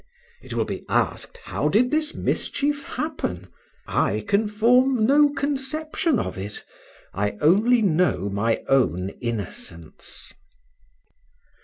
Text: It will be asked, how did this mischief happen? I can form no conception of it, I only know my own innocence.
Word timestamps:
It 0.41 0.53
will 0.55 0.65
be 0.65 0.83
asked, 0.89 1.37
how 1.43 1.69
did 1.69 1.91
this 1.91 2.15
mischief 2.15 2.83
happen? 2.85 3.49
I 3.85 4.21
can 4.27 4.47
form 4.47 5.05
no 5.05 5.29
conception 5.29 6.17
of 6.17 6.39
it, 6.39 6.65
I 7.13 7.37
only 7.39 7.83
know 7.83 8.27
my 8.27 8.63
own 8.67 9.09
innocence. 9.21 10.33